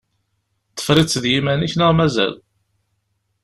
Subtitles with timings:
[0.77, 2.33] Tefriḍ-tt d yiman-ik neɣ mazal?